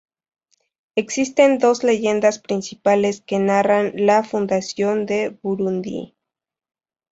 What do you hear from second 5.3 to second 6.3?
Burundi.